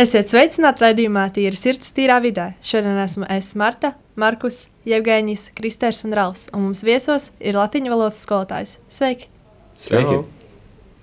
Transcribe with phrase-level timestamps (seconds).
[0.00, 2.54] Esiet sveicināti raidījumā Tīra sirds, tīrā vidē.
[2.64, 8.22] Šodien esmu es Marta, Markus, Jevgēņģis, Kristers un Rauls, un mums viesos ir latiņu valodas
[8.24, 8.78] skolotājs.
[8.88, 9.28] Sveiki!
[9.76, 10.16] Sveiki!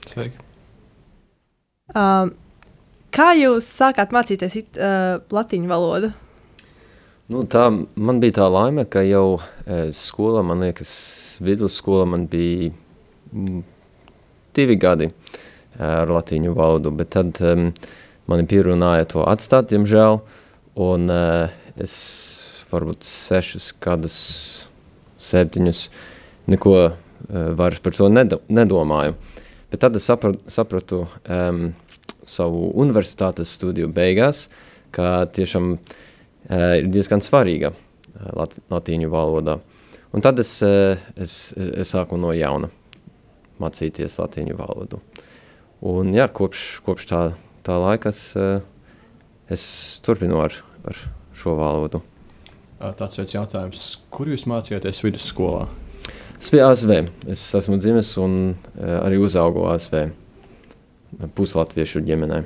[0.10, 0.41] Sveiki.
[1.94, 2.33] Um,
[3.13, 6.10] kā jūs sākāt mācīties it, uh, latiņu valodu?
[7.30, 10.92] Nu, tā, man bija tā laime, ka jau e, skolā, man liekas,
[11.46, 12.74] vidusskolā man bija
[13.30, 13.64] mm,
[14.58, 15.14] divi gadi e,
[15.78, 17.68] ar latīņu valodu, bet tad um,
[18.30, 20.20] mani pierunāja to atstāt, diemžēl,
[20.79, 21.21] un e,
[21.82, 21.96] es
[22.69, 24.18] varbūt sešus gadus,
[25.19, 25.83] septiņus,
[26.54, 26.92] neko e,
[27.57, 29.18] vairs par to nedo, nedomāju.
[29.69, 31.68] Bet tad es sapratu, sapratu um,
[32.25, 34.47] savu universitātes studiju beigās,
[34.89, 39.59] ka tiešām uh, ir diezgan svarīga uh, lat, latīņu valodā.
[40.09, 42.72] Un tad es, uh, es, es sāku no jauna
[43.61, 45.03] mācīties latīņu valodu.
[45.86, 47.22] Un jā, kopš, kopš tā,
[47.69, 48.61] tā laika es, uh,
[49.52, 49.64] es
[50.05, 50.55] turpinu ar,
[50.88, 51.03] ar
[51.38, 52.02] šo valodu.
[52.80, 55.67] Tāds viens jautājums, kur jūs mācījāties vidusskolā?
[56.39, 56.94] Es biju ASV.
[57.27, 60.07] Es esmu dzimis un uh, arī uzaugu ASV.
[61.35, 62.44] Puslatviešu ģimenē.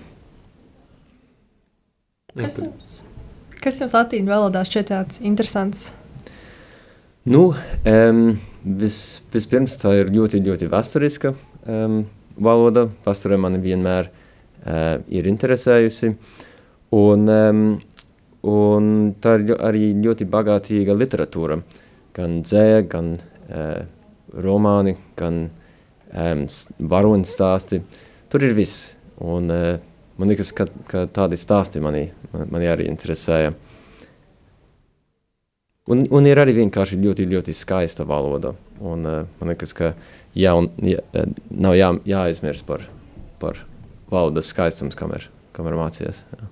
[2.33, 2.95] Kas jums,
[3.61, 5.91] kas jums latīņu valodā šķiet tāds interesants?
[7.29, 7.51] Nu,
[7.87, 8.23] um,
[8.81, 8.97] vis,
[9.31, 12.01] vispirms tā ir ļoti, ļoti vēsturiska um,
[12.41, 12.87] valoda.
[13.05, 14.22] Vēsture mani vienmēr uh,
[14.63, 16.13] ir interesējusi.
[16.93, 17.31] Un,
[18.53, 18.91] un
[19.23, 21.57] tā ir arī ļoti bagātīga literatūra.
[22.13, 23.79] Gan dzēja, gan uh,
[24.37, 25.47] romāni, gan
[26.13, 27.81] varoņu stāsti.
[28.29, 28.91] Tur ir viss.
[29.25, 29.79] Un, uh,
[30.21, 33.55] man liekas, ka, ka tādi stāsti mani, mani arī interesēja.
[35.91, 38.53] Un, un ir arī vienkārši ļoti, ļoti skaista valoda.
[38.79, 39.95] Un, uh, man liekas, ka
[40.35, 42.85] jaun, ja, eh, nav jā, jāaizmirst par,
[43.39, 43.59] par
[44.13, 46.23] valodas skaistums, kamēr, kamēr mācījies.
[46.31, 46.49] Jā.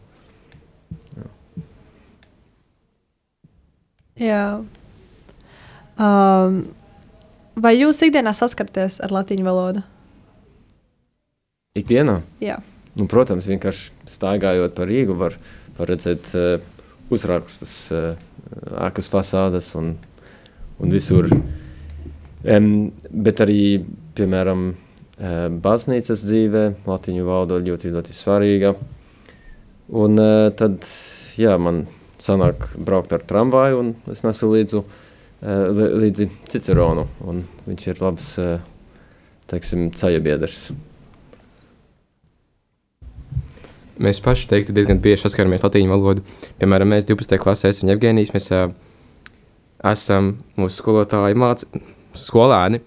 [4.22, 4.44] Jā.
[6.02, 6.59] Um,
[7.58, 9.84] vai jūs ikdienā saskaraties ar latīņu valodu?
[11.78, 12.58] Ikdienā, Jā.
[13.00, 15.38] nu, protams, vienkārši staigājot pa Rīgu, var,
[15.78, 16.57] var redzēt uh,
[17.13, 18.18] uzrakstus, uh,
[18.90, 19.94] ēkas fasādes un,
[20.84, 21.30] un visur.
[22.41, 23.62] Um, bet arī,
[24.18, 24.74] piemēram,
[25.22, 28.74] baznīcas dzīvē latīņu valoda ļoti, ļoti svarīga.
[29.92, 30.86] Un uh, tad,
[31.38, 31.84] jā, man
[32.22, 37.08] sanāk braukt ar tramvaju un es nesu līdzu, uh, li- līdzi Ciceronu.
[37.68, 38.30] Viņš ir labs,
[39.52, 40.70] teiksim, ceļabiedrs.
[44.02, 46.24] Mēs paši teiktu, diezgan bieži saskaramies latīņu valodu.
[46.58, 47.38] Piemēram, mēs 12.
[47.42, 48.72] klasē esam Jevgenijs, mēs uh,
[49.92, 51.66] esam mūsu skolotāji māc...
[52.18, 52.81] skolēni.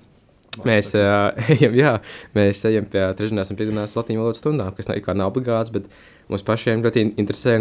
[0.63, 1.95] Mēs uh, ejam, jā,
[2.37, 5.89] mēs ejam pie trešdienās un piekdienās latīņu valodas stundām, kas nav, kā nav obligāts, bet
[6.31, 7.57] mums pašiem ļoti in- interesē,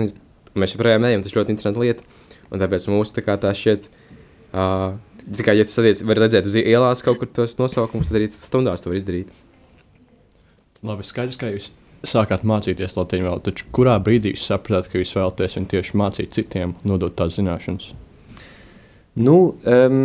[0.53, 2.05] mēs joprojām ejam, tas ļoti interesanti lieta,
[2.51, 3.87] un tāpēc mums tā kā tā šķiet,
[4.53, 4.91] uh,
[5.25, 8.85] tikai, ja tu sadiec, var redzēt uz ielās kaut kur tos nosaukumus, tad arī stundās
[8.85, 9.33] to var izdarīt.
[10.83, 11.71] Labi, skaidrs, ka jūs
[12.03, 16.35] sākāt mācīties latviešu valodu, taču kurā brīdī jūs sapratāt, ka jūs vēlaties viņu tieši mācīt
[16.35, 17.93] citiem, nodot tās zināšanas?
[19.23, 19.37] Nu,
[19.69, 20.01] um,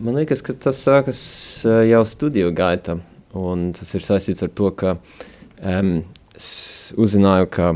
[0.00, 1.20] man liekas, ka tas sākas
[1.88, 2.98] jau studiju gaitā.
[3.78, 4.96] Tas ir saistīts ar to, ka
[5.62, 5.98] um,
[6.36, 6.50] es
[6.98, 7.72] uzzināju, ka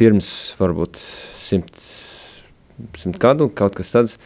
[0.00, 1.72] pirms varbūt simt,
[2.98, 4.16] simt gadu kaut kas tāds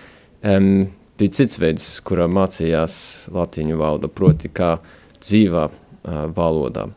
[0.43, 0.87] um,
[1.21, 2.97] bija cits veids, kurā mācījās
[3.35, 4.77] latīņu valoda, proti kā
[5.21, 6.89] dzīvā uh, valodā.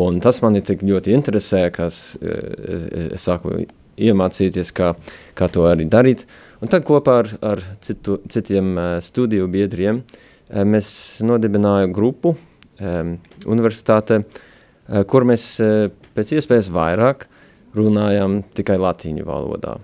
[0.00, 3.60] Un tas mani tik ļoti interesē, ka es, eh, es sāku
[3.96, 4.94] iemācīties, kā,
[5.36, 6.24] kā to arī darīt.
[6.62, 10.88] Un tad kopā ar, ar citu, citiem uh, studiju biedriem uh, mēs
[11.26, 17.28] nodibinājām grupu um, universitātē, uh, kur mēs uh, pēc iespējas vairāk
[17.74, 19.76] runājam tikai latīņu valodā.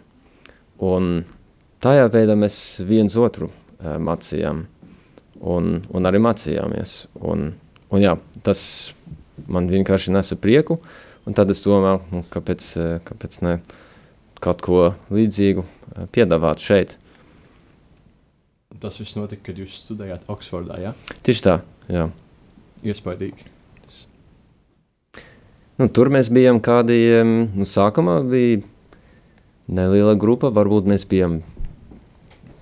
[0.80, 1.24] Un
[1.82, 2.56] tajā veidā mēs
[2.88, 4.64] viens otru uh, mācījām
[5.40, 6.96] un, un arī mācījāmies.
[7.20, 7.50] Un,
[7.90, 8.16] un jā,
[8.46, 8.62] tas
[9.50, 10.78] man vienkārši nesa prieku,
[11.26, 12.72] un tad es domāju, nu, kāpēc,
[13.06, 13.58] kāpēc ne
[14.44, 16.96] kaut ko līdzīgu eh, piedāvāt šeit.
[18.80, 20.78] Tas viss notika, kad jūs studējāt Oksfordā.
[20.80, 20.94] Ja?
[21.26, 21.56] Tieši tā,
[21.92, 22.06] jā.
[22.86, 23.50] Iespaidīgi.
[25.80, 28.60] Nu, tur mēs bijām kādi, nu, sākumā bija
[29.72, 31.38] neliela grupa, varbūt mēs bijām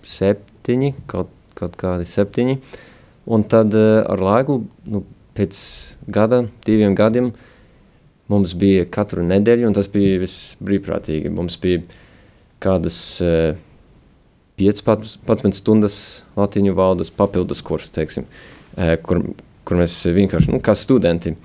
[0.06, 2.58] septiņi, kaut, kaut kādi septiņi,
[3.34, 4.60] un tad eh, ar laiku,
[4.90, 5.02] nu,
[5.38, 5.58] pēc
[6.10, 7.32] gada, diviem gadiem,
[8.28, 11.32] mums bija katru nedēļu, un tas bija viss brīvprātīgi.
[11.32, 11.82] Mums bija
[12.62, 13.58] kādas eh,
[14.58, 16.00] 15 stundas
[16.38, 18.26] latīņu valodas papildus kurs, teiksim,
[18.76, 19.22] eh, kur,
[19.68, 21.36] kur mēs vienkārši, nu, kā studenti,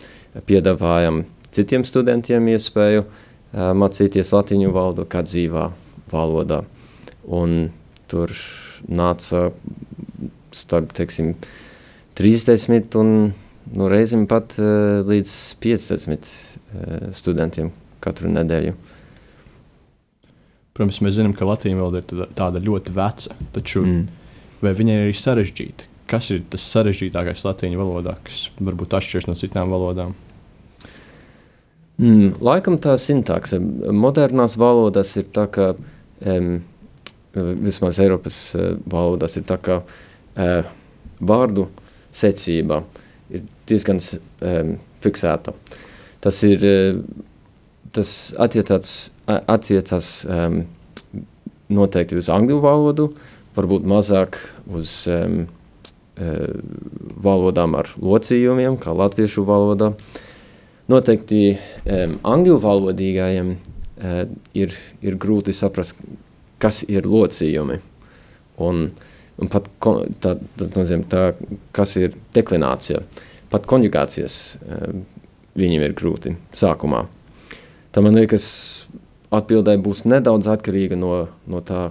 [0.50, 3.06] piedāvājam citiem studentiem iespēju
[3.54, 5.68] mācīties latīņu valodu kā dzīvā
[6.10, 6.64] valodā.
[7.30, 7.70] Un
[8.10, 8.34] tur
[8.90, 9.52] nāca
[10.54, 11.36] starp, teiksim,
[12.18, 13.14] 30 un
[13.72, 15.32] nu, reizēm pat uh, līdz
[15.64, 17.72] 50 uh, studentiem
[18.04, 18.76] katru nedēļu.
[20.74, 24.04] Protams, mēs zinām, ka latviešu valoda ir tāda ļoti veca, taču mm.
[24.66, 25.90] vai viņa ir arī sarežģīta?
[26.10, 30.16] Kas ir tas sarežģītākais latviešu valodā, kas varbūt atšķiras no citām valodām?
[32.02, 33.60] Mm, laikam tā sintakse.
[33.94, 36.56] Modernās valodas ir tā, ka um,
[37.34, 40.74] vismaz Eiropas uh, valodās ir tā, ka uh,
[41.22, 41.68] vārdu
[42.14, 42.82] secība
[43.34, 45.54] ir diezgan um, fiksēta.
[46.24, 47.02] Tas ir uh,
[47.94, 50.64] tas attiecas, attiecas um,
[51.74, 53.10] noteikti uz angļu valodu,
[53.54, 54.40] varbūt mazāk
[54.74, 55.44] uz um,
[56.18, 56.58] uh,
[57.24, 59.94] valodām ar locījumiem, kā latviešu valoda.
[60.90, 64.20] Noteikti um, angļu valodīgajiem uh,
[64.58, 64.74] ir,
[65.06, 66.00] ir grūti saprast,
[66.64, 67.78] kas ir locījumi.
[68.64, 68.88] Un,
[69.44, 69.68] un pat
[70.24, 71.24] tā, tā nozīmē, tā,
[71.76, 73.04] kas ir deklinācija.
[73.54, 75.02] Pat konjugācijas uh,
[75.60, 77.04] viņiem ir grūti sākumā.
[77.94, 78.46] Tā man liekas,
[79.34, 81.90] atbildē būs nedaudz atkarīga no, no tā,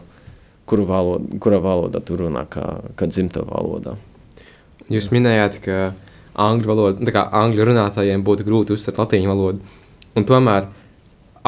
[0.68, 2.64] kuru valoda, kurā valodā tu runā, kā,
[2.98, 3.96] kā dzimta valodā.
[4.90, 5.76] Jūs minējāt, ka
[6.42, 9.74] angļu, valoda, kā angļu runātājiem būtu grūti uztvert latīņu valodu,
[10.18, 10.70] un tomēr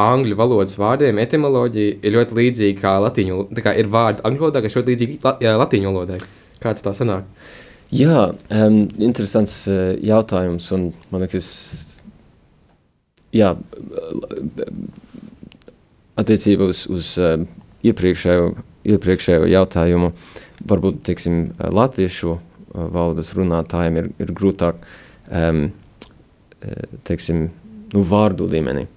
[0.01, 4.63] angļu valodas vārdiem etimoloģija ir ļoti līdzīga kā latīņu, tā kā ir vārdi angļu valodā,
[4.65, 6.19] kas ļoti līdzīgi la, jā, latīņu valodai.
[6.63, 7.29] Kāds tā sanāk?
[7.95, 11.49] Jā, um, interesants uh, jautājums, un man liekas,
[13.35, 13.53] jā,
[16.19, 17.37] attiecībā uz, uz uh,
[17.87, 18.51] iepriekšējo,
[18.97, 20.11] iepriekšējo jautājumu,
[20.67, 22.43] varbūt teiksim, latviešu uh,
[22.75, 24.83] valodas runātājiem ir, ir grūtāk
[25.31, 25.69] um,
[27.07, 27.47] teiksim,
[27.95, 28.89] nu, vārdu līmenī.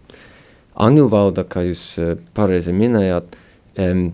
[0.78, 3.38] Angļu valoda, kā jūs uh, pareizi minējāt,
[3.82, 4.12] um,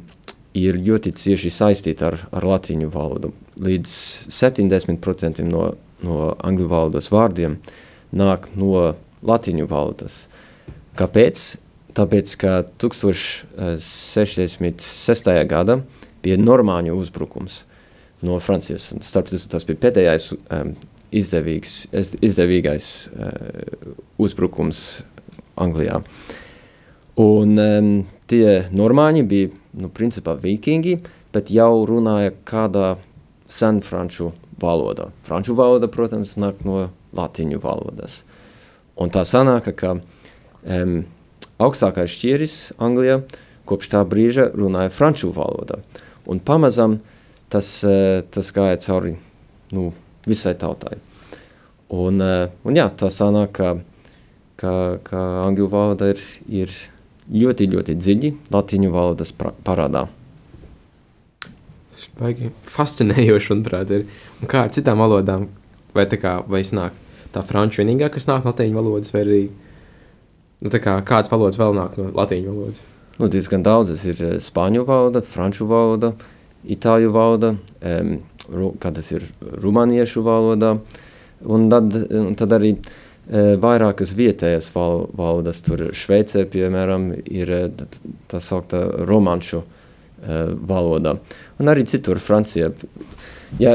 [0.57, 3.33] ir ļoti cieši saistīta ar, ar latīņu valodu.
[3.63, 3.91] Līdz
[4.33, 5.73] 70% no,
[6.05, 7.51] no angļu valodas vārdiem
[8.13, 8.93] nāk no
[9.25, 10.27] latīņu valodas.
[10.99, 11.57] Kāpēc?
[11.93, 12.51] Tāpēc, ka
[12.81, 15.29] 1066.
[15.49, 15.75] gada
[16.25, 17.53] bija normāņu uzbrukums
[18.25, 18.83] no Francijas.
[19.05, 20.73] Starp citu, tas bija pēdējais um,
[21.13, 21.73] izdevīgs,
[22.25, 23.93] izdevīgais uh,
[24.25, 24.79] uzbrukums
[25.61, 25.97] Anglijā.
[27.19, 27.89] Un um,
[28.25, 30.97] tie normāņi bija, nu, principā vikingi,
[31.33, 32.95] bet jau runāja kādā
[33.49, 34.31] senfranču
[34.61, 35.11] valodā.
[35.27, 38.23] Franču valoda, protams, nāk no latiņu valodas.
[38.97, 41.03] Un tā sanāka, ka um,
[41.61, 43.21] augstākais šķieris Anglijā
[43.69, 45.81] kopš tā brīža runāja franču valodā.
[46.29, 46.97] Un pamazam
[47.53, 49.15] tas, uh, tas gāja cauri
[49.73, 49.91] nu,
[50.25, 50.97] visai tautai.
[51.93, 53.75] Un, uh, un jā, tā sanāk, ka,
[54.57, 54.73] ka,
[55.05, 56.73] ka angļu valoda ir, ir
[57.31, 60.05] ļoti, ļoti dziļi latiņu valodas parādā.
[61.43, 64.07] Tas ir baigi fascinējoši, manuprāt, ir.
[64.41, 65.47] Un kā ar citām valodām?
[65.93, 66.95] Vai tā kā, vai snāk
[67.33, 69.41] tā franču vienīgā, kas nāk no latīņu valodas, vai arī
[70.63, 72.83] nu, kā, kādas valodas vēl nāk no latīņu valodas?
[73.19, 76.15] Nu, diezgan daudzas ir eh, spāņu valoda, franču valoda,
[76.63, 77.53] itāļu valoda,
[77.85, 78.13] um,
[78.81, 79.27] kā tas ir
[79.61, 80.73] rumāniešu valodā,
[81.43, 82.93] un tad, un tad arī uh,
[83.31, 87.69] vairākas vietējas val, valodas, tur Šveicē, piemēram, ir eh,
[88.27, 89.69] tā saukta romanšu uh,
[90.67, 91.17] valoda,
[91.59, 92.71] un arī citur Francijā
[93.61, 93.73] jā,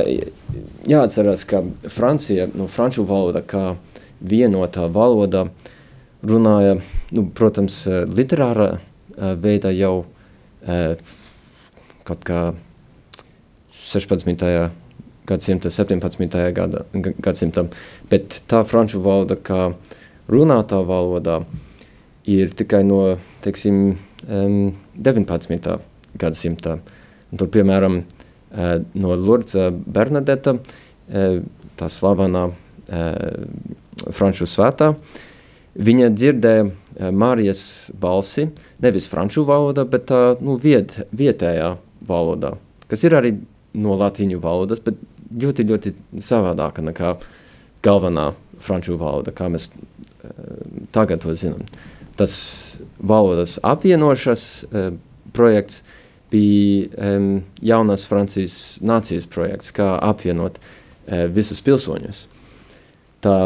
[0.88, 1.62] jāatcerās, ka
[1.93, 3.76] Francija, nu, franču valoda kā
[4.21, 5.47] vienotā valoda
[6.26, 6.78] runāja,
[7.14, 8.78] nu, protams, literārā
[9.38, 10.07] veidā jau
[12.09, 12.43] kaut kā
[13.73, 14.35] 16.
[15.29, 16.37] Gadsimta, 17.
[16.57, 16.85] Gada,
[17.25, 17.71] gadsimtam,
[18.11, 19.73] bet tā franču valoda kā
[20.29, 21.43] runātā valodā
[22.29, 23.03] ir tikai no,
[23.45, 25.75] teiksim, 19.
[26.19, 26.79] gadsimta.
[27.29, 28.03] Un tur, piemēram,
[28.51, 30.55] Eh, no Lurdza Bernadeta,
[31.09, 31.41] eh,
[31.77, 32.49] tā slavenā
[32.89, 33.45] eh,
[34.15, 34.95] franču svētā.
[35.79, 37.61] Viņa dzirdēja Mārijas
[38.01, 38.49] balsi,
[38.83, 41.77] nevis franču valodā, bet tā nu, viet, vietējā
[42.09, 42.57] valodā,
[42.89, 43.37] kas ir arī
[43.79, 44.97] no latīņu valodas, bet
[45.33, 45.95] ļoti, ļoti
[46.25, 47.15] savādāka nekā
[47.85, 48.33] galvenā
[48.63, 49.69] franču valoda, kā mēs
[50.93, 51.63] tagad to zinām.
[52.19, 52.35] Tas
[52.99, 54.43] valodas apvienošas
[55.33, 55.97] projekts uh,
[56.31, 62.27] bija um, jaunās Francijas nācijas projekts, kā apvienot uh, visus pilsoņus.
[63.25, 63.37] Tā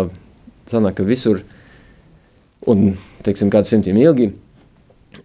[0.71, 1.43] sanāk, ka visur,
[2.69, 2.97] un,
[3.27, 4.33] teiksim, kādu simtiem ilgi,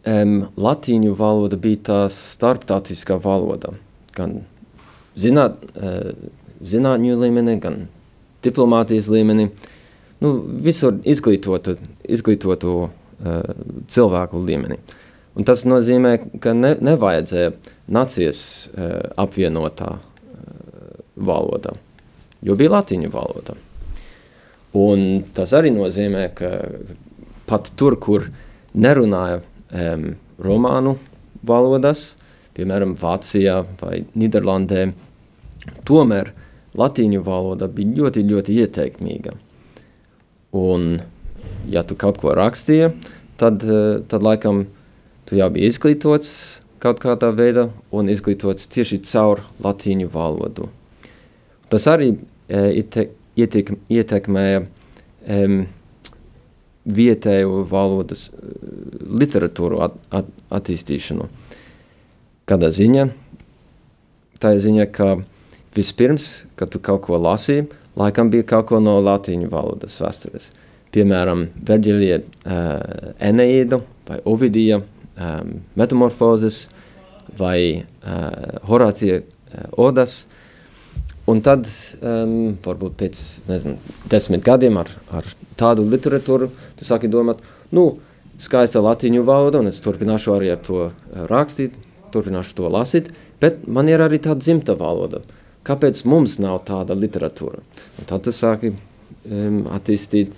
[0.06, 3.74] um, latīņu valoda bija tā starptautiskā valoda,
[4.18, 4.42] gan
[5.18, 6.14] zināt, uh,
[6.62, 7.86] zinātņu līmenī, gan
[8.46, 9.50] diplomātijas līmenī,
[10.24, 10.34] nu,
[10.64, 12.78] visur izglītotu, izglītotu
[13.90, 14.78] cilvēku līmenī.
[15.38, 17.52] Un tas nozīmē, ka ne, nevajadzēja
[17.94, 18.40] nācijas
[18.72, 20.96] uh, apvienotā uh,
[21.30, 21.76] valodā,
[22.42, 23.54] jo bija latīņu valoda.
[24.78, 25.06] Un
[25.38, 26.52] tas arī nozīmē, ka
[27.50, 28.26] pat tur, kur
[28.74, 30.10] nerunāja um,
[30.42, 30.98] romānu
[31.46, 32.16] valodas,
[32.58, 34.90] piemēram, Vācijā vai Nīderlandē,
[35.86, 36.34] tomēr
[36.78, 39.36] latīņu valoda bija ļoti, ļoti ieteikmīga.
[40.58, 40.98] Un,
[41.70, 42.94] ja tu kaut ko rakstīji,
[43.42, 44.66] tad, eh, tad laikam
[45.28, 46.32] tu jau biji izglītots
[46.84, 50.70] kaut kādā veidā un izglītots tieši caur latīņu valodu.
[51.72, 55.40] Tas arī e, iete, ietek, ietekmēja e,
[56.98, 58.52] vietēju valodas e,
[59.24, 60.30] literatūru at, at,
[60.60, 61.28] attīstīšanu.
[62.48, 63.10] Kādā ziņā?
[64.40, 65.10] Tā ir ziņa, ka
[65.78, 66.30] vispirms,
[66.60, 67.68] kad tu kaut ko lasīji,
[67.98, 70.50] laikam bija kaut ko no latīņu valodas vēstures.
[70.96, 76.66] Piemēram, Verģilija uh, Eneīdu vai Ovidija um, metamorfozes
[77.38, 80.26] vai uh, Horācija uh, Odas.
[81.28, 81.68] Un tad,
[82.00, 83.76] um, varbūt pēc nezinu,
[84.08, 85.28] desmit gadiem ar, ar
[85.60, 86.48] tādu literatūru,
[86.80, 87.42] tu sāki domāt,
[87.76, 87.98] nu,
[88.40, 90.86] skaista latīņu valoda, un es turpināšu arī ar to
[91.28, 91.76] rakstīt,
[92.14, 95.20] turpināšu to lasīt, bet man ir arī tāda dzimta valoda.
[95.68, 97.60] Kāpēc mums nav tāda literatūra?
[98.00, 100.36] Un tad tu sāki um, attīstīt,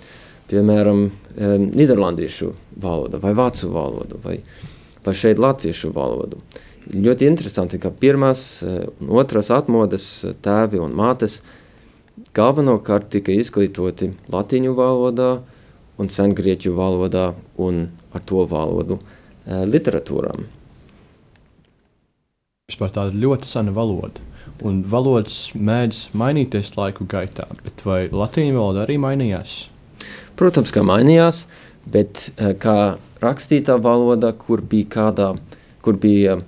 [0.50, 2.50] piemēram, um, Nīderlandiešu
[2.82, 4.40] valodu vai vācu valodu vai,
[5.06, 6.40] vai šeit latviešu valodu.
[6.90, 10.10] Ļoti interesanti, ka pirmās uh, un otras atmodas
[10.42, 11.40] tēvi un mātes
[12.34, 15.32] galvenokārt tika izglītoti latīņu valodā
[16.00, 17.30] un sengrieķu valodā
[17.62, 20.48] un ar to valodu uh, literatūrām.
[22.70, 24.22] Vispār tāda ļoti sena valoda.
[24.62, 29.64] Un valodas mēdz mainīties laiku gaitā, bet vai latīņu valoda arī mainījās?
[30.38, 31.46] Protams, ka mainījās,
[31.90, 32.76] bet uh, kā
[33.24, 35.30] rakstītā valoda, kur bija, kādā,
[35.82, 36.38] kur bija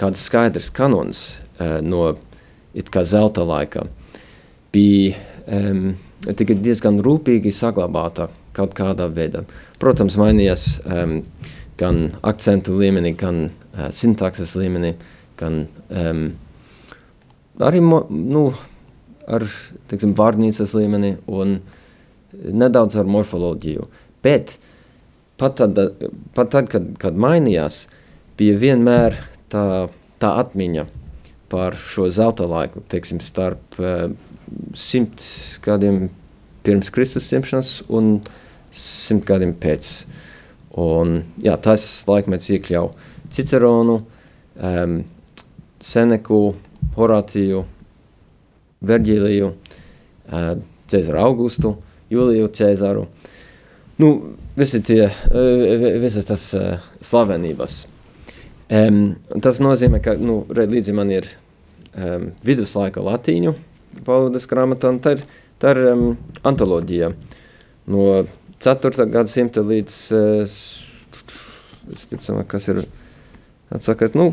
[0.00, 1.26] kāds skaidrs kanons
[1.60, 2.14] uh, no
[3.04, 3.84] zelta laika,
[4.72, 5.16] bija
[5.46, 5.92] um,
[6.24, 9.44] diezgan rūpīgi saglabāta kaut kādā veidā.
[9.82, 11.20] Protams, mainījās um,
[11.76, 14.94] gan akcentu līmenī, gan uh, sintakses līmenī,
[15.40, 16.26] gan um,
[17.62, 18.46] arī nu,
[19.26, 19.44] ar
[19.90, 21.58] teiksim, vārnīcas līmeni un
[22.32, 23.86] nedaudz ar morfoloģiju.
[24.24, 24.56] Bet
[25.40, 25.78] pat tad,
[26.36, 27.86] pat tad kad, kad mainījās,
[28.36, 29.16] bija vienmēr
[29.52, 29.88] tā,
[30.20, 30.86] tā atmiņa
[31.52, 34.08] par šo zelta laiku, teiksim, starp uh,
[34.76, 35.22] simt
[35.64, 36.08] gadiem
[36.66, 38.18] pirms Kristus dzimšanas un
[38.74, 39.90] simt gadiem pēc.
[40.76, 42.90] Un, jā, tas laikmets iekļauj
[43.32, 44.00] Ciceronu,
[44.60, 44.98] um,
[45.82, 46.40] Seneku,
[46.96, 47.64] Horāciju,
[48.86, 49.50] Verģīliju,
[50.90, 51.74] Cēzaru Augustu,
[52.12, 53.06] Juliju Cēzaru.
[54.00, 54.10] Nu,
[54.56, 55.06] visi tie,
[56.02, 56.46] visas tas
[57.04, 57.84] slavenības.
[58.66, 61.28] Um, tas nozīmē, ka nu, līdzi man ir
[61.94, 63.52] um, viduslaika latīņu
[64.06, 65.22] valodas grāmata, un tā ir,
[65.62, 66.08] tā ir um,
[66.46, 67.12] antoloģija
[67.94, 68.08] no
[68.66, 69.06] 4.
[69.12, 70.58] gadsimta līdz, uh,
[71.94, 72.82] es ticam, kas ir
[73.70, 74.32] atsakās, nu,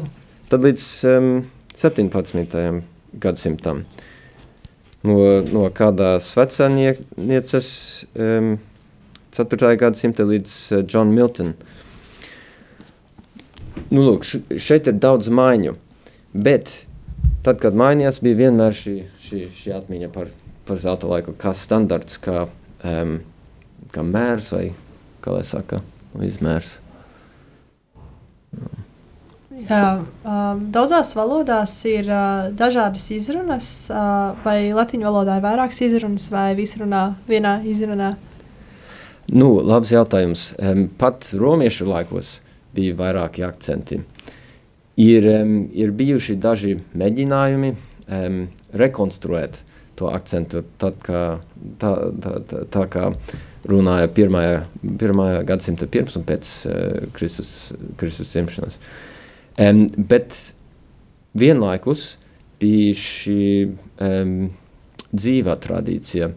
[0.54, 1.30] tad līdz um,
[1.74, 2.84] 17.
[3.18, 3.80] gadsimtam.
[5.02, 5.16] No,
[5.50, 7.70] no kādas vecānieces
[8.14, 8.52] um,
[9.34, 9.72] 4.
[9.82, 11.56] gadsimta līdz uh, John Milton.
[13.90, 14.30] Nu, lūk,
[14.62, 15.74] šeit ir daudz maiņu,
[16.38, 16.76] bet
[17.42, 18.96] tad, kad mainījās, bija vienmēr šī,
[19.26, 20.30] šī, šī atmiņa par,
[20.70, 22.46] par zelta laiku, kā standarts, kā,
[22.86, 23.18] um,
[23.90, 24.68] kā mērs vai,
[25.26, 25.82] kā lai saka,
[26.22, 26.78] izmērs.
[29.54, 36.26] Jā, um, daudzās valodās ir uh, dažādas izrunas, uh, vai latviešu valodā ir vairākas izrunas,
[36.34, 38.16] vai visi runā vienā izrunā?
[39.30, 40.48] Nu, labs jautājums.
[40.58, 42.40] Um, pat romiešu laikos
[42.74, 44.02] bija vairāki akcenti.
[44.98, 48.42] Ir, um, ir bijuši daži mēģinājumi um,
[48.74, 49.62] rekonstruēt
[50.02, 51.24] to akcentu, tad, kā,
[51.78, 51.96] tā,
[52.26, 53.08] tā, tā, tā kā
[53.70, 58.82] runāja pirmajā, pirmajā gadsimta pirms un pēc uh, Kristus, Kristus dzimšanas.
[58.82, 59.10] Uh,
[59.54, 60.34] Um, bet
[61.38, 62.16] vienlaikus
[62.62, 63.44] bija šī
[64.02, 64.38] um,
[65.14, 66.32] dzīvā tradīcija.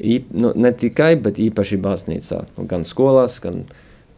[0.00, 3.62] Īp, nu, ne tikai, bet īpaši baznīcā, nu, gan skolās, gan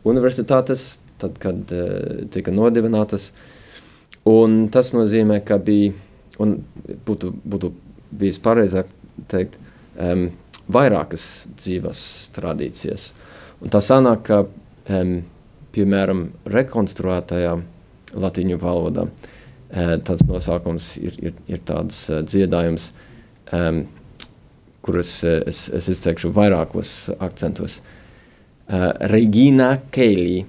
[0.09, 3.33] universitātes, tad, kad uh, tika nodibinātas.
[4.29, 5.93] Un tas nozīmē, ka bija,
[6.41, 6.61] un
[7.05, 7.73] būtu, būtu
[8.17, 8.89] bijis pareizāk
[9.29, 9.59] teikt,
[9.99, 10.29] um,
[10.73, 11.27] vairākas
[11.59, 12.01] dzīvas
[12.37, 13.11] tradīcijas.
[13.61, 14.41] Un tā sanāk, ka,
[14.95, 15.15] um,
[15.75, 17.57] piemēram, rekonstruētajā
[18.15, 19.07] latīņu valodā.
[19.73, 22.91] Eh, tāds nosaukums ir, ir, ir tāds eh, dziedājums,
[23.57, 23.79] um,
[24.85, 27.79] kurus eh, es, es izteikšu vairākos akcentos.
[28.69, 30.43] uh, Regīna Keilī.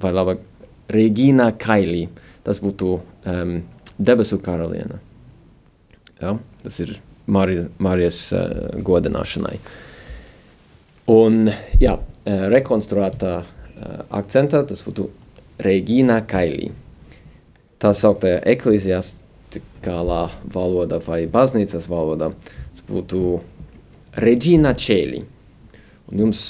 [0.00, 0.40] Vai labāk,
[0.88, 2.06] Regīna Kailī.
[2.44, 3.58] Tas būtu um,
[3.98, 4.96] debesu karaliene.
[6.22, 6.38] Ja?
[6.62, 6.94] Tas ir
[7.26, 8.46] Marija, Marijas uh,
[8.80, 9.58] godināšanai.
[11.12, 11.50] Un,
[11.84, 13.44] jā, rekonstruētā uh,
[14.08, 15.10] akcentā tas būtu
[15.62, 16.70] Regīna Kailī.
[17.78, 20.22] Tā sauktajā ekleziastikālā
[20.54, 23.40] valodā vai baznīcas valodā tas būtu
[24.24, 25.24] Regīna Čēlī.
[26.10, 26.40] Un jums,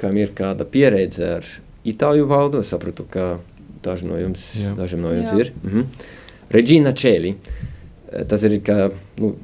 [0.00, 1.46] kam ir kāda pieredze ar
[1.86, 3.38] itāļu valodu, es sapratu, ka
[3.84, 4.74] daži no jums, Jā.
[4.78, 5.44] dažiem no jums Jā.
[5.44, 5.52] ir.
[5.64, 5.86] Mhm.
[6.50, 7.34] Regīna Čēlī.
[8.28, 8.90] Tas ir kā,
[9.22, 9.36] nu,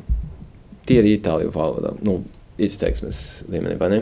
[0.86, 2.18] tie ir itāļu valodā, nu,
[2.58, 4.00] izteiksmes līmenī, vai ne?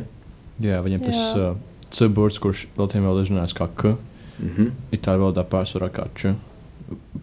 [0.64, 1.50] Jā, viņam tas Jā.
[1.52, 3.96] uh, C burts, kurš latviešu valodā izrunājas kā K,
[4.38, 4.70] Mhm.
[4.92, 6.34] itāļu valodā pārsvarā kā Č.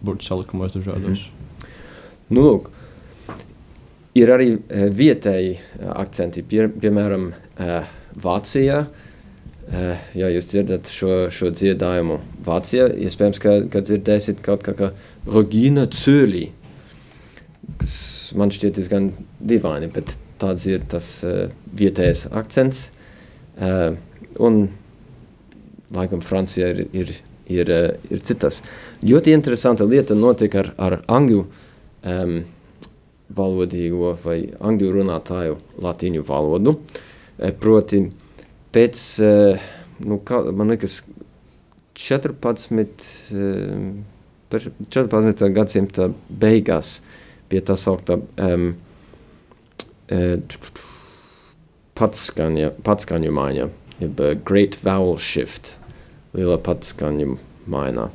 [0.02, 1.28] Burts salikumos dažādos.
[2.32, 2.70] Nu, lūk,
[4.18, 8.84] ir arī eh, vietēji eh, akcenti, pie, piemēram, eh, Vācijā.
[10.18, 14.90] Ja jūs dzirdat šo, šo dziedājumu Vācijā, iespējams, ka, ka dzirdēsiet kaut kā kā
[15.24, 16.42] Regina Cēlī,
[17.80, 17.94] kas
[18.36, 19.06] man šķiet diezgan
[19.40, 21.06] dīvaini, bet tāds ir tas
[21.78, 22.82] vietējais akcents.
[24.42, 24.60] Un,
[25.94, 27.14] laikam, Francijā ir, ir,
[27.52, 27.72] ir,
[28.10, 28.62] ir citas.
[29.04, 32.36] Ļoti interesanta lieta notika ar, ar angļu um,
[33.36, 36.76] valodīgo vai angļu runātāju latīņu valodu.
[37.38, 38.04] Eh, Proti,
[38.72, 39.66] pēc, eh,
[40.04, 41.02] nu, kā, man liekas,
[41.94, 43.92] 14, eh,
[44.48, 45.48] par 14.
[45.52, 47.00] gadsimta beigās
[47.48, 48.74] pie tā sauktā um,
[51.96, 53.68] patskaņa, patskaņu maiņa,
[54.00, 55.78] jeb Great Vowel Shift,
[56.36, 57.36] liela patskaņu
[57.70, 58.08] maiņa.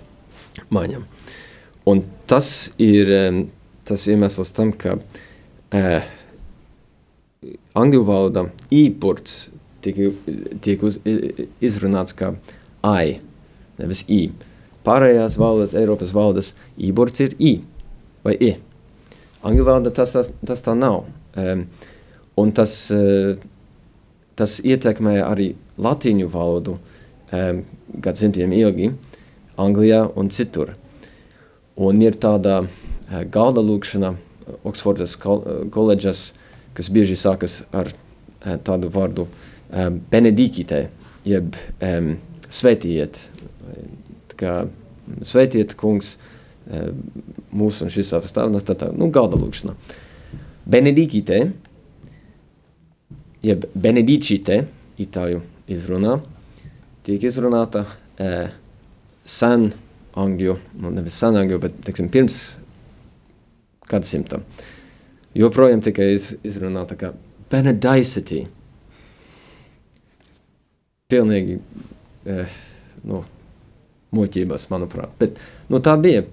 [0.74, 1.02] maiņa.
[1.88, 3.12] Un tas ir
[3.88, 6.08] tas iemesls tam, ka uh,
[7.78, 9.48] angļu valodā īpurts
[9.86, 10.00] tiek,
[10.64, 11.00] tiek uz,
[11.64, 12.34] izrunāts kā
[12.84, 13.20] ai,
[13.80, 14.28] nevis i.
[14.88, 17.54] Pārējās valodas, Eiropas valodas īpurts ir i
[18.26, 18.54] vai i.
[19.48, 21.06] Angļu valodā tas, tas, tas tā nav.
[21.38, 21.68] Um,
[22.42, 23.38] un tas, uh,
[24.36, 26.96] tas ietekmē arī latīņu valodu um,
[27.32, 28.92] gadsimtiem ilgi
[29.58, 30.76] Anglijā un citur.
[31.78, 34.14] Un ir tāda uh, galda lūkšana
[34.68, 36.32] Oksfordas kol koledžas,
[36.78, 37.90] kas bieži sākas ar
[38.64, 39.26] tādu vārdu
[40.12, 40.88] benedikite,
[41.28, 41.56] jeb
[44.32, 44.54] Tā kā
[45.26, 46.16] svētījiet kungs
[47.52, 49.76] mūsu un šis savas tādas, tā tā, nu, galda lūkšana.
[50.68, 51.42] Benedikite,
[53.44, 54.62] jeb benedicite,
[55.00, 56.18] itāļu izrunā,
[57.08, 58.50] tiek izrunāta uh,
[59.28, 59.70] sen
[60.18, 62.38] angļu, nu nevis sen angļu, bet, teiksim, pirms
[63.88, 64.42] gadsimta.
[65.38, 67.12] Joprojām tikai iz, izrunāta kā
[67.52, 68.46] benedicity.
[71.08, 71.60] Pilnīgi,
[72.28, 72.56] eh,
[73.08, 73.22] nu,
[74.16, 75.14] muļķības, manuprāt.
[75.20, 75.38] Bet,
[75.72, 76.26] nu, tā bija,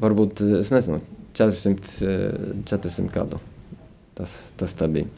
[0.00, 1.02] varbūt, eh, es nezinu,
[1.36, 3.40] 400, eh, 400 gadu.
[4.22, 5.08] Tas, tas tā bija.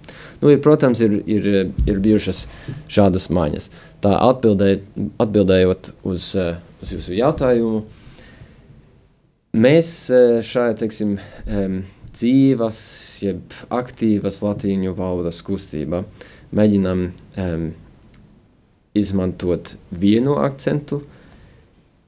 [0.41, 1.49] Nu, ir, protams, ir, ir,
[1.85, 2.47] ir bijušas
[2.89, 3.69] šādas maiņas.
[4.01, 4.79] Tā atbildēj,
[5.21, 7.83] atbildējot uz, eh, uz jūsu jautājumu,
[9.61, 11.19] mēs eh, šajā, teiksim,
[12.15, 12.81] dzīvas,
[13.27, 16.05] jeb aktīvas latīņu valodas kustībā
[16.55, 17.09] mēģinām
[18.95, 21.03] izmantot vienu akcentu.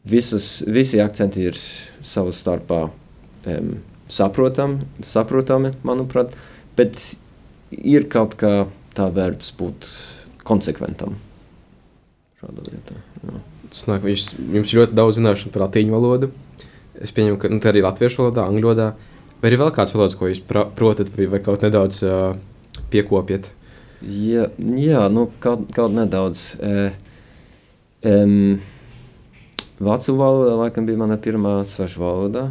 [0.06, 3.72] Visus, visi akcenti ir savā starpā um,
[4.08, 4.78] saprotam,
[5.10, 6.36] saprotami, manuprāt,
[6.78, 7.00] bet
[7.70, 8.52] ir kaut kā
[8.96, 9.90] tā vērts būt
[10.46, 11.16] konsekventam.
[12.40, 12.96] Šāda lieta.
[13.24, 13.42] Jā.
[13.72, 16.30] Tas nāk, viņš, jums ir ļoti daudz zināšanu par latīņu valodu.
[17.02, 18.90] Es pieņemu, ka nu, tā arī latviešu valodā, angļu valodā.
[19.42, 22.38] Vai ir vēl kāds valodas, ko jūs protat, vai, vai kaut nedaudz uh,
[22.92, 23.50] piekopjat?
[24.06, 26.46] Jā, jā nu, kaut, kaut nedaudz.
[26.60, 26.88] E,
[28.06, 28.56] um,
[29.76, 32.46] Vācu valoda laikam bija mana pirmā sveša valoda.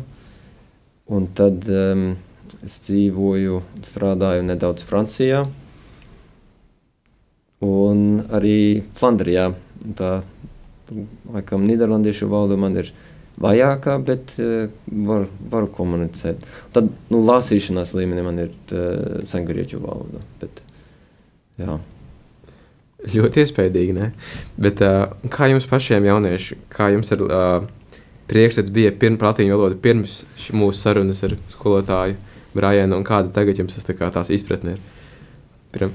[1.09, 2.11] Un tad um,
[2.65, 5.45] es dzīvoju, strādāju nedaudz Francijā.
[7.65, 8.01] Un
[8.35, 9.49] arī Flandrijā.
[9.95, 10.11] Tā,
[11.33, 12.91] laikam, Nīderlandiešu valoda man ir
[13.41, 14.69] vajākā, bet uh,
[15.07, 16.45] var, varu komunicēt.
[16.75, 20.21] Tad, nu, lasīšanās līmenī man ir uh, sengrieķu valoda.
[20.41, 20.61] Bet,
[21.61, 21.79] jā.
[23.15, 24.11] Ļoti iespaidīgi, ne?
[24.61, 27.67] Bet uh, kā jums pašiem jaunieši, kā jums ir uh,
[28.29, 30.23] priekšstats bija pirms latīņu valoda, pirms
[30.55, 32.17] mūsu sarunas ar skolotāju
[32.55, 34.85] Brājienu, un kāda tagad jums tas tā kā tās izpratne ir?
[35.75, 35.91] Pirm,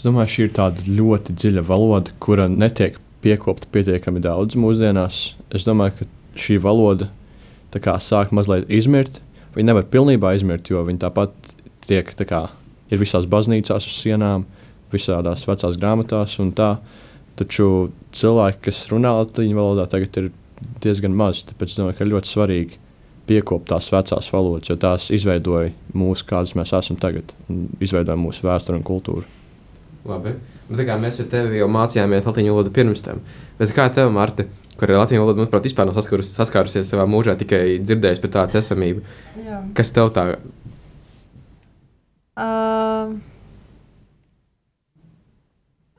[0.00, 5.18] Es domāju, šī ir tāda ļoti dziļa valoda, kura netiek piekopta pietiekami daudz mūsdienās.
[5.52, 6.06] Es domāju, ka
[6.40, 7.10] šī valoda
[7.74, 9.18] kā, sāk mazliet izmirt.
[9.52, 11.52] Viņa nevar pilnībā izmirt, jo viņa tāpat
[11.84, 12.40] tiek, tā kā,
[12.88, 14.46] ir visās baznīcās uz sienām,
[14.88, 16.38] visādās vecās grāmatās.
[16.40, 16.70] un Tā,
[17.36, 20.32] taču cilvēki, kas runā latviešu valodā, tagad ir
[20.80, 21.44] diezgan maz.
[21.44, 22.80] Tāpēc es domāju, ka ļoti svarīgi
[23.30, 28.46] piekopt tās vecās valodas, jo tās izveidoja mūsu, kādas mēs esam tagad, un izveidoja mūsu
[28.46, 29.26] vēsturi un kultūru.
[30.08, 30.34] Labi.
[30.70, 33.22] Bet, tā kā mēs ar tevi jau mācījāmies latviešu valodu pirms tam,
[33.58, 34.46] bet kā tev, Marta,
[34.78, 38.60] kur ir latviešu valoda, manuprāt, vispār nav saskarus, saskārusies savā mūžā, tikai dzirdējis par tādu
[38.60, 39.02] esamību.
[39.44, 39.62] Jā.
[39.76, 40.26] Kas tev tā?
[42.40, 43.18] Uh,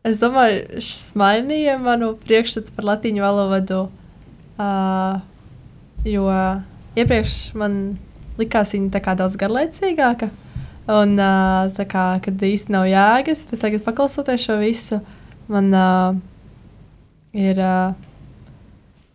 [0.07, 3.83] es domāju, šis mainīja manu priekšstatu par latviešu valodu.
[4.61, 5.19] Uh,
[6.07, 6.31] jo
[6.97, 7.97] iepriekš man
[8.39, 10.31] likās viņa tā kā daudz garlaicīgāka.
[10.91, 14.97] Un uh, tā kā kad īsti nav jēgas, bet tagad paklausoties šo visu,
[15.51, 16.17] man uh,
[17.37, 17.93] ir uh,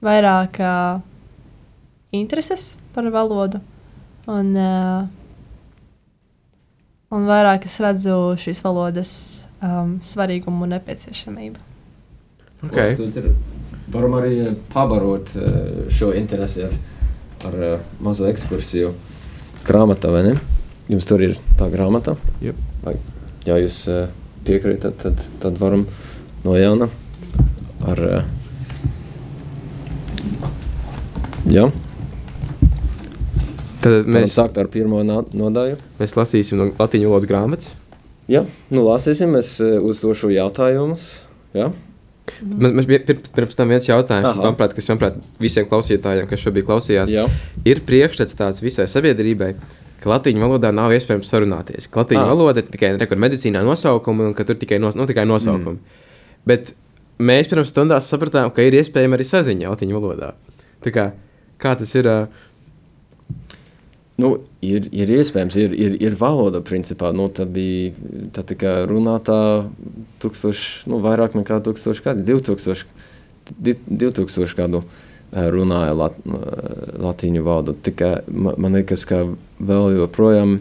[0.07, 1.01] vairāk uh,
[2.17, 3.61] intereses par valodu.
[4.31, 5.07] Un, uh,
[7.15, 9.13] un vairāk es redzu šīs valodas
[9.61, 11.63] um, svarīgumu un nepieciešamību.
[12.67, 12.97] Okay.
[13.93, 15.51] Varam arī pabarot eh,
[15.93, 16.73] šo interesi ar,
[17.45, 18.93] ar eh, mazo ekskursiju
[19.67, 20.35] grāmatā, vai ne?
[20.89, 22.17] Jums tur ir tā grāmata.
[22.41, 22.57] Jep.
[22.85, 22.95] Vai,
[23.47, 24.07] ja jūs eh,
[24.47, 25.87] piekrītat, tad, tad varam
[26.45, 26.89] no jauna
[27.87, 27.99] ar.
[27.99, 28.23] eh,
[31.47, 31.69] Jā,
[33.85, 35.77] Tad mēs sākam ar pirmo no- nodaļu.
[36.01, 37.69] mēs lasīsim no latviešu valodas grāmatas.
[38.29, 38.41] Jā,
[38.75, 41.21] nu lasīsim, es uzdošu jautājumus.
[41.55, 41.69] Jā,
[42.45, 44.43] Mēs, mēs bija- pirms, pirms tam viens jautājums, Aha.
[44.43, 47.27] manuprāt, kas manuprāt, visiem klausītājiem, kas šobrīd klausījās, jā.
[47.65, 49.55] ir priekšstats tāds visai sabiedrībai,
[50.07, 51.89] latviešu valodā nav iespējams sarunāties.
[51.91, 52.31] Latviešu Ah.
[52.35, 55.79] valoda ir tikai rekur medicīnā nosaukumi un ka tur tikai, nos, nu, tikai nosaukumi.
[55.79, 56.03] Mm.
[56.47, 56.75] Bet
[57.19, 60.35] mēs pirms stundās sapratām, ka ir iespējama arī saziņa latviešu valodā.
[60.85, 61.13] Tā kā,
[61.59, 62.05] kā tas ir?
[62.05, 62.29] ā,
[64.17, 64.31] Nu,
[64.65, 67.11] ir, ir iespējams, ir, ir, ir valoda, principā.
[67.13, 67.93] Nu, tā bija
[68.33, 69.39] tā tika runātā
[70.25, 72.87] tūkstoš, nu, vairāk nekā tūkstoši gadi, 2000,
[73.61, 77.77] di- 2000 gadu eh, runāja lat, eh, latīņu valodu.
[77.85, 79.21] Tikai ma- man liekas, ka
[79.61, 80.57] vēl joprojām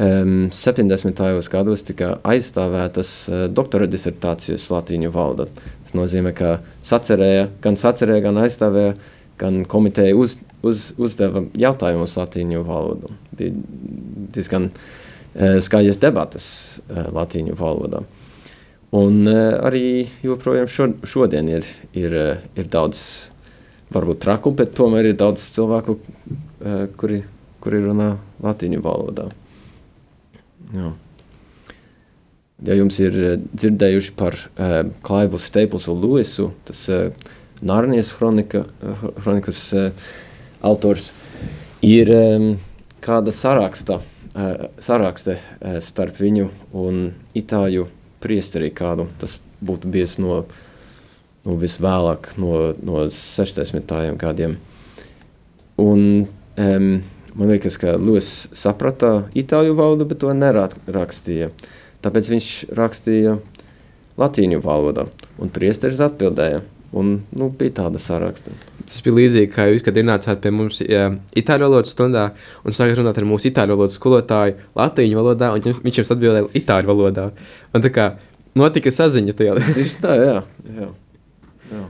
[0.00, 1.48] um, 70.
[1.52, 5.50] gados tika aizstāvētas uh, doktora disertācijas latīņu valoda.
[5.84, 8.96] Tas nozīmē, ka sacerēja, gan sacerēja, gan aizstāvēja,
[9.40, 13.12] gan komiteja uz, uz, uzdeva jautājumus latīņu valodu.
[13.38, 13.54] Bija
[14.34, 16.46] diezgan uh, skaļas debatas
[16.86, 18.02] uh, latīņu valodā.
[18.92, 23.04] Un uh, arī joprojām šo, šodien ir, ir, uh, ir daudz,
[23.92, 27.22] varbūt traku, bet tomēr ir daudz cilvēku, uh, kuri,
[27.64, 28.10] kuri runā
[28.44, 29.30] latīņu valodā.
[30.72, 30.92] Jā.
[32.62, 33.16] Ja jums ir
[33.50, 40.10] dzirdējuši par uh, Klaivu Staplesu Luisu, tas uh, Nārnijas kronika, uh, kronikas uh,
[40.66, 41.12] autors,
[41.82, 42.10] ir
[43.02, 45.38] kāda saraksta, uh, sarakste
[45.82, 47.00] starp viņu un
[47.38, 47.86] itāļu
[48.22, 49.08] priesteri kādu.
[49.18, 50.42] Tas būtu bijis no,
[51.46, 53.96] no visvēlāk, no, no 60.
[54.18, 54.58] gadiem.
[55.82, 56.88] Un um,
[57.34, 61.50] man liekas, ka Lūsis saprata itāļu valodu, bet to nerakstīja.
[62.02, 63.36] Tāpēc viņš rakstīja
[64.20, 65.06] latīņu valodā,
[65.40, 66.62] un priesteris atbildēja.
[66.92, 68.52] Un, nu, bija tāda saraksta.
[68.84, 71.06] Tas bija līdzīgi, kā jūs, kad ienācāt pie mums ja,
[71.38, 72.26] itāļu valodas stundā
[72.66, 76.50] un sākāt runāt ar mūsu itāļu valodas skolotāju latīņu valodā, un jums, viņš jums atbildēja
[76.60, 77.26] itāļu valodā.
[77.72, 78.10] Un tā kā
[78.58, 79.56] notika saziņa tajā.
[79.78, 80.36] Tieši tā, jā.
[80.82, 80.90] jā.
[81.72, 81.82] jā.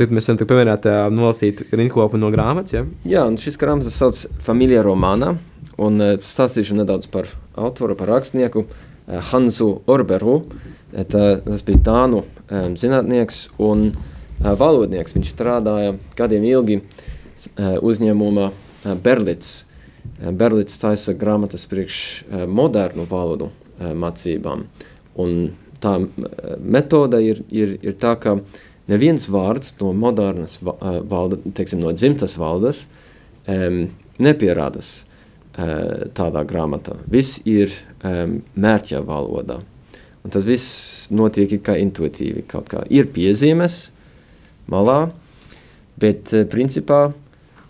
[0.00, 2.74] Tad mēs varam pieminēt, uh, nolasīt rindkopu no grāmatas.
[2.74, 2.86] Ja?
[3.06, 5.36] Jā, un šis grāmatas sauc Familija Romāna,
[5.78, 10.40] un uh, stāstīšu nedaudz par autoru, par rakstnieku uh, Hansu Orberu.
[10.42, 15.16] Uh, tā, tas bija Dānu um, zinātnieks un uh, valodnieks.
[15.16, 17.78] Viņš strādāja gadiem ilgi uh,
[18.46, 19.64] uh, Berlits.
[20.20, 21.98] Uh, Berlits taisa grāmatas priekš
[22.46, 24.68] modernu valodu mācībām.
[25.18, 25.32] Un
[25.82, 25.96] tā
[26.62, 28.36] metode ir, ir, ir tā, ka
[28.90, 32.84] neviens vārds no modernas va- valda, teiksim, no dzimtas valdes
[33.50, 33.88] um,
[34.22, 36.96] nepierādās uh, tādā grāmatā.
[37.10, 39.58] Viss ir um, mērķa valodā.
[40.24, 42.46] Un tas viss notiek kā intuitīvi.
[42.48, 43.90] Kaut kā ir piezīmes
[44.72, 45.10] malā,
[46.00, 47.06] bet uh, principā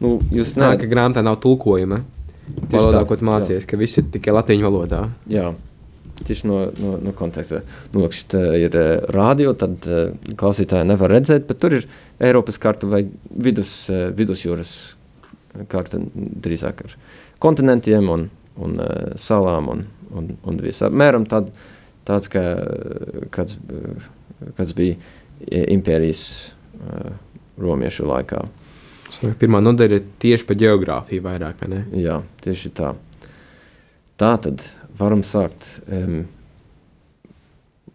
[0.03, 0.85] nu, jūs Tā neesat.
[0.85, 2.05] ka grāmatā nav tulkojuma.
[2.71, 5.01] Valodā, tā, ko tu mācījies, ka viss ir tikai latīņu valodā.
[5.33, 5.49] Jā,
[6.21, 7.62] tieši no, no, no konteksta.
[7.95, 9.88] Nu, lūk, šit, eh, ir uh, rādio, tad
[10.38, 11.88] klausītāji nevar redzēt, bet tur ir
[12.23, 13.03] Eiropas karta vai
[13.35, 14.75] vidus, vidusjūras
[15.73, 15.99] karta
[16.45, 16.95] drīzāk ar
[17.43, 18.29] kontinentiem un,
[18.62, 18.77] un
[19.21, 20.90] salām un, un, un visā.
[20.90, 21.51] Mēram tād,
[22.09, 22.43] tāds, kā,
[23.35, 23.59] kāds,
[24.59, 24.99] kāds bija
[25.51, 26.27] impērijas
[26.79, 27.14] uh,
[27.61, 28.45] romiešu laikā.
[29.14, 31.83] Domāju, Pirmā nodaļa ir tieši par geogrāfiju vairāk, vai ne?
[32.03, 32.95] Jā, tieši tā.
[34.19, 34.64] Tā tad
[34.99, 35.69] varam sākt.
[35.87, 36.25] Um,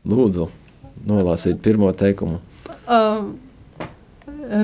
[0.08, 0.48] lūdzu,
[1.10, 2.39] nolasīt pirmo teikumu.
[2.88, 3.34] Um,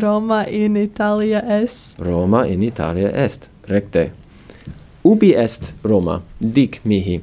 [0.01, 1.99] Roma in Itālija est.
[2.01, 3.49] Roma in Itālija est.
[3.69, 4.09] Rekte.
[5.05, 6.21] Ubi est Roma?
[6.39, 7.19] Dic mihi.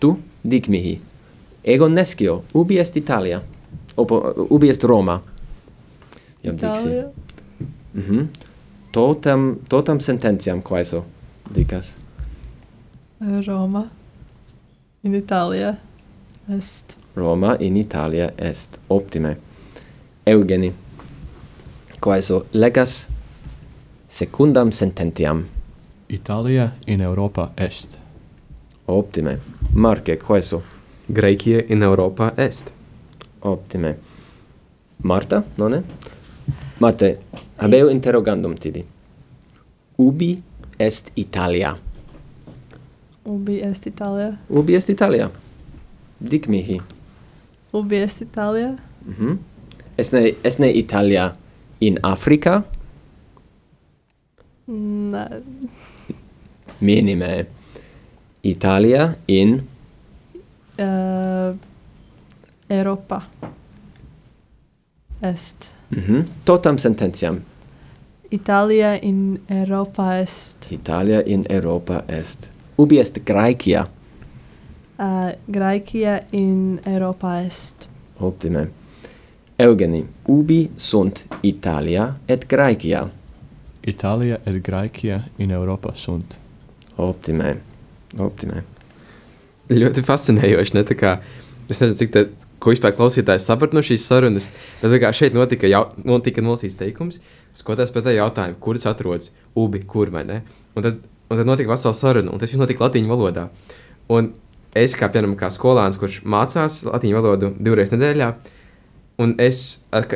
[0.00, 0.98] Tu dic mihi.
[1.64, 3.42] ego nescio ubi est Italia.
[3.96, 5.22] Opo ubi est Roma.
[6.44, 6.88] Iam dixi.
[7.94, 8.28] Mhm.
[8.92, 11.04] Totam totam sententiam quaeso
[11.54, 11.96] dicas.
[13.20, 13.84] Eh, Roma.
[15.04, 15.74] In Italia
[16.58, 16.96] est.
[17.16, 18.80] Roma in Italia est.
[18.88, 19.36] Optime.
[20.26, 20.72] Eugeni
[22.00, 23.08] quaeso legas
[24.08, 25.44] secundam sententiam.
[26.08, 27.98] Italia in Europa est.
[28.86, 29.38] Optime.
[29.74, 30.62] Marque quaeso?
[31.08, 32.72] Graecia in Europa est.
[33.40, 33.96] Optime.
[35.02, 35.82] Marta, nonne?
[36.80, 37.18] Mate,
[37.58, 38.84] habeo interrogandum tibi.
[39.98, 40.42] Ubi
[40.78, 41.76] est Italia?
[43.26, 44.32] Ubi est Italia?
[44.50, 45.30] Ubi est Italia?
[46.30, 46.80] Dic mihi.
[47.74, 48.76] Ubi est Italia?
[49.06, 49.26] Mhm.
[49.28, 49.38] Mm
[49.98, 51.36] esne esne Italia
[51.80, 52.62] in Africa?
[54.66, 55.28] Na.
[56.80, 57.46] Minime.
[58.42, 59.62] Italia in
[60.78, 61.56] uh,
[62.68, 63.22] Europa
[65.20, 65.74] est.
[65.88, 66.24] Mhm.
[66.44, 67.40] Totam sententiam.
[68.30, 70.66] Italia in Europa est.
[70.70, 72.50] Italia in Europa est.
[72.76, 73.88] Ubi est Graecia?
[74.98, 77.88] Uh, eh, Graecia in Europa est.
[78.20, 78.68] Optime.
[79.56, 83.08] Eugeni, ubi sunt Italia et Graecia?
[83.80, 86.36] Italia et Graecia in Europa sunt.
[86.96, 87.60] Optime.
[88.18, 88.73] Optime.
[89.72, 90.76] Ļoti fascinējoši.
[90.76, 90.84] Ne?
[90.98, 91.14] Kā,
[91.72, 92.24] es nezinu, cik tā,
[92.60, 94.48] ko vispār klausītājs saprata no šīs sarunas.
[94.82, 97.20] Tā kā šeit notika, jau, notika nolasīts teikums,
[97.56, 100.40] skatoties pēc tā jautājuma, kur tas atrodas, ubi, kur vai ne.
[100.76, 103.48] Un tad, un tad notika vesela saruna, un tas viss notika latīņu valodā.
[104.12, 104.32] Un
[104.76, 108.32] es, kā, piemēram, kā skolāns, kurš mācās latīņu valodu divreiz nedēļā,
[109.24, 109.64] un es,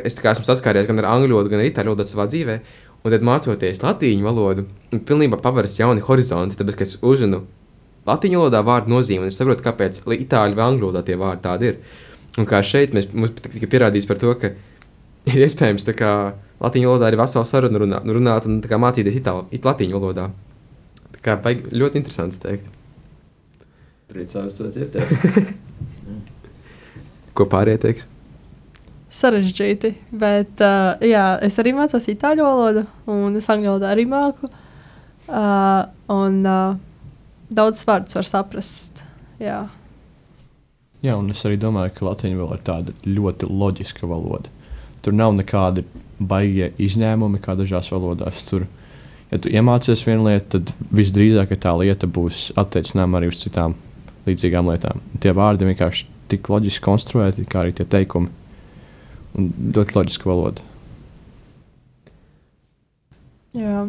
[0.03, 2.59] es esmu saskāries gan ar angļu valodu, gan ar itāļu valodu savā dzīvē,
[2.99, 7.45] un tad mācoties latīņu valodu, pilnībā paveras jauni horizonti, tāpēc, ka es uzzinu
[8.07, 11.71] latīņu valodā vārdu nozīmi, un es saprotu, kāpēc itāļu vai angļu valodā tie vārdi tādi
[11.71, 11.79] ir.
[12.39, 14.53] Un kā šeit mēs, mums tika pierādīts par to, ka
[15.33, 16.11] ir iespējams tā kā
[16.63, 20.29] latīņu valodā arī vesela saruna runā, runāt un tā kā mācīties itāļu, it latīņu valodā.
[21.17, 22.69] Tā kā baigi- ļoti interesants teikt.
[24.09, 25.11] Priecājos to dzirdēt.
[27.37, 28.07] Ko pārējie teiks?
[29.09, 34.49] Sarežģīti, bet uh, jā, es arī mācos itāļu valodu, un es angļu valodu arī māku.
[35.29, 36.77] Uh, un uh,
[37.49, 39.03] daudz vārdus var saprast.
[39.39, 39.65] Jā,
[40.99, 44.51] Jā, un es arī domāju, ka latviešu valoda ir tāda ļoti loģiska valoda.
[44.99, 45.85] Tur nav nekādi
[46.19, 48.41] baigie izņēmumi, kā dažās valodās.
[48.49, 48.65] Tur,
[49.31, 53.77] ja tu iemācies vienu lietu, tad visdrīzāk ka tā lieta būs attiecināma arī uz citām
[54.27, 54.99] līdzīgām lietām.
[55.23, 58.27] Tie vārdi vienkārši tik loģiski konstruēti, kā arī tie teikumi.
[59.39, 60.67] Un ļoti loģiska valoda.
[63.55, 63.87] jā.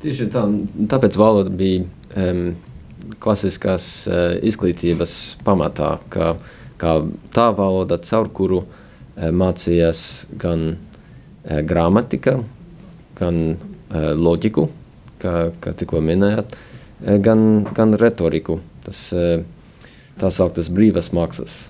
[0.00, 0.44] Tieši tā,
[0.90, 1.84] tāpēc valoda bija
[2.16, 2.54] um,
[3.20, 6.34] klasiskās uh, izglītības pamatā, kā,
[6.80, 6.94] kā
[7.34, 10.00] tā valoda, caur kuru uh, mācījās
[10.40, 12.38] gan uh, gramatika,
[13.18, 14.68] gan uh, loģiku,
[15.22, 19.38] kā, kā tikko minējāt, uh, gan, gan retoriku, tas uh,
[20.20, 21.64] tā sauktas brīvas mākslas.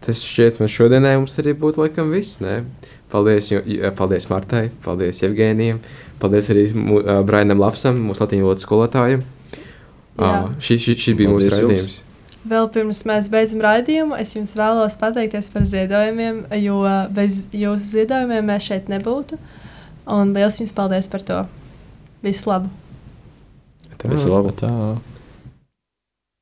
[0.00, 2.38] Tas šķiet, man šodienai mums arī būtu laikam viss.
[2.40, 2.62] Ne?
[3.10, 5.80] Paldies, ju- paldies Martai, paldies Evgēnijam,
[6.22, 9.24] paldies arī mu- ā, Brainam Lapsam, mūsu latviešu valodas skolotājiem.
[10.20, 10.54] Jā.
[10.60, 11.70] Šis ši, ši bija mūsu Paldies jums.
[11.70, 11.98] raidījums.
[12.50, 16.78] Vēl pirms mēs beidzam raidījumu, es jums vēlos pateikties par ziedojumiem, jo
[17.12, 19.36] bez jūsu ziedojumiem mēs šeit nebūtu.
[20.06, 21.46] Un liels jums paldies par to.
[22.22, 22.70] Visu labu!
[23.98, 24.08] Tā.
[24.08, 24.52] Visu labu!
[24.56, 24.70] Tā.